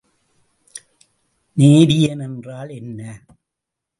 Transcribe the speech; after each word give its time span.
நேரியன் 1.57 2.19
என்றால் 2.19 2.69
என்ன? 2.69 3.01